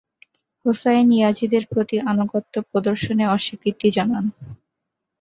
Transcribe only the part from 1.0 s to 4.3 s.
ইয়াজিদের প্রতি আনুগত্য প্রদর্শনে অস্বীকৃতি জানান।